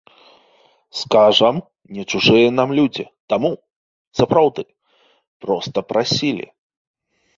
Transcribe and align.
Скажам, 1.01 1.55
не 1.97 2.03
чужыя 2.13 2.47
нам 2.59 2.69
людзі, 2.79 3.05
таму, 3.33 3.51
сапраўды, 4.21 4.61
проста 5.47 5.77
прасілі. 5.91 6.45